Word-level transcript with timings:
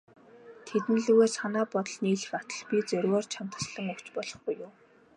Тэдэн 0.67 0.97
лүгээ 1.05 1.29
санаа 1.37 1.65
бодол 1.73 1.97
нийлэх 2.03 2.31
атал, 2.39 2.61
би 2.69 2.77
зоригоор 2.89 3.25
чамд 3.33 3.51
таслан 3.55 3.85
өгч 3.93 4.05
болох 4.15 4.39
буюу. 4.43 4.71